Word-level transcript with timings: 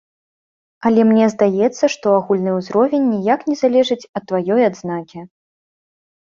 Але 0.89 1.01
мне 1.09 1.25
здаецца, 1.33 1.85
што 1.95 2.05
агульны 2.21 2.51
ўзровень 2.55 3.05
ніяк 3.13 3.45
не 3.51 3.55
залежыць 3.61 4.09
ад 4.21 4.27
тваёй 4.33 4.61
адзнакі. 4.71 5.19